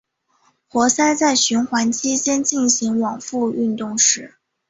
[0.67, 4.33] 活塞在循环期间进行往复运动时。